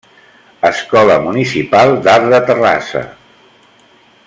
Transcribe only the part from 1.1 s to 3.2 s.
Municipal d’Art de Terrassa.